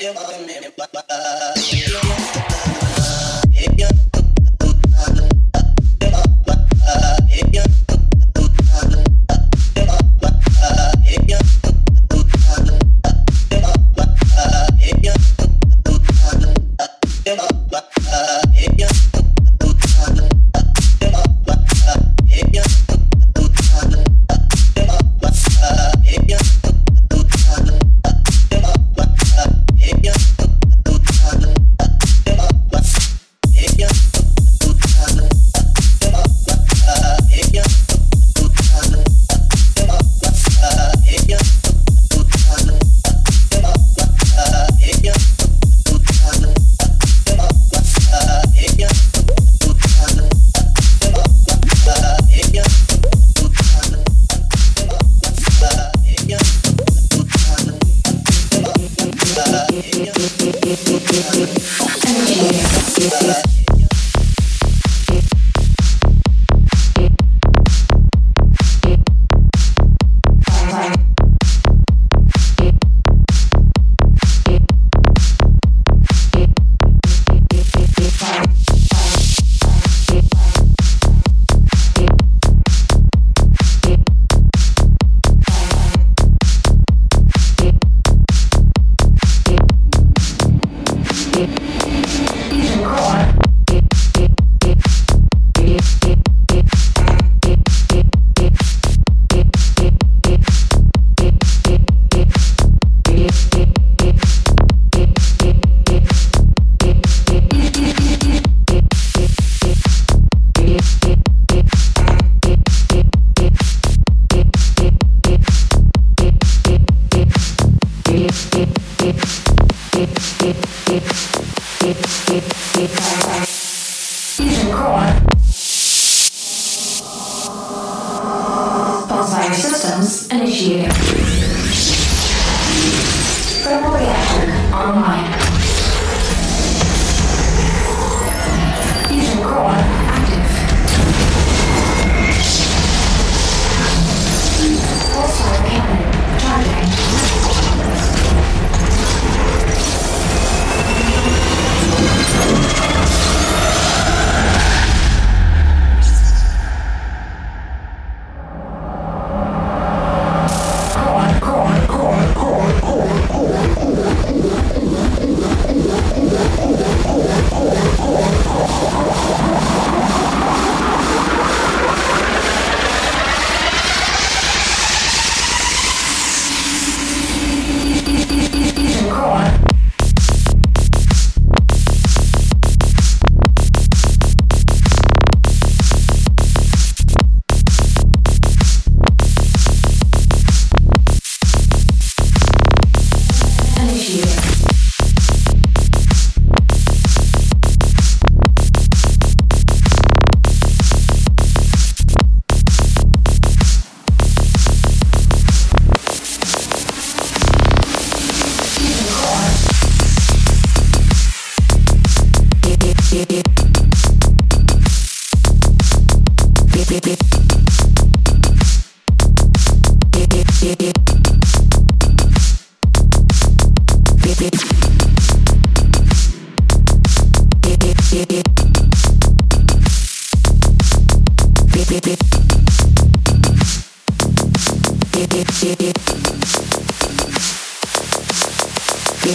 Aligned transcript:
your 0.00 0.14
mother, 0.14 0.46
man, 0.46 1.79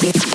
Yeah. 0.00 0.31